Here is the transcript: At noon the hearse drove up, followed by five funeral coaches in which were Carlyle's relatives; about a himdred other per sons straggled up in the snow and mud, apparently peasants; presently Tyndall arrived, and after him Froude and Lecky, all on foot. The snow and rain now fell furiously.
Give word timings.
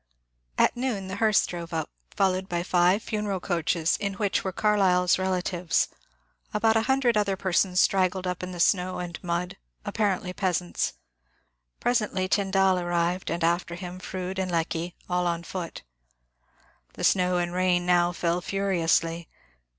At 0.57 0.75
noon 0.75 1.09
the 1.09 1.17
hearse 1.17 1.45
drove 1.45 1.75
up, 1.75 1.91
followed 2.15 2.49
by 2.49 2.63
five 2.63 3.03
funeral 3.03 3.39
coaches 3.39 3.97
in 3.97 4.15
which 4.15 4.43
were 4.43 4.51
Carlyle's 4.51 5.19
relatives; 5.19 5.89
about 6.55 6.75
a 6.75 6.81
himdred 6.81 7.15
other 7.15 7.37
per 7.37 7.53
sons 7.53 7.81
straggled 7.81 8.25
up 8.25 8.41
in 8.41 8.51
the 8.51 8.59
snow 8.59 8.97
and 8.97 9.23
mud, 9.23 9.57
apparently 9.85 10.33
peasants; 10.33 10.93
presently 11.79 12.27
Tyndall 12.27 12.79
arrived, 12.79 13.29
and 13.29 13.43
after 13.43 13.75
him 13.75 13.99
Froude 13.99 14.39
and 14.39 14.49
Lecky, 14.49 14.95
all 15.07 15.27
on 15.27 15.43
foot. 15.43 15.83
The 16.93 17.03
snow 17.03 17.37
and 17.37 17.53
rain 17.53 17.85
now 17.85 18.11
fell 18.11 18.41
furiously. 18.41 19.29